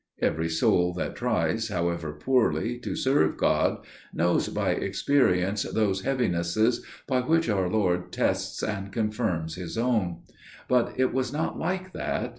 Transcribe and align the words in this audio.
Every 0.19 0.49
soul 0.49 0.95
that 0.95 1.15
tries, 1.15 1.67
however 1.67 2.11
poorly, 2.13 2.79
to 2.79 2.95
serve 2.95 3.37
God, 3.37 3.85
knows 4.11 4.47
by 4.49 4.71
experience 4.71 5.61
those 5.61 6.01
heavinesses 6.01 6.83
by 7.05 7.19
which 7.19 7.47
our 7.49 7.69
Lord 7.69 8.11
tests 8.11 8.63
and 8.63 8.91
confirms 8.91 9.57
His 9.57 9.77
own: 9.77 10.23
but 10.67 10.99
it 10.99 11.13
was 11.13 11.31
not 11.31 11.59
like 11.59 11.93
that. 11.93 12.29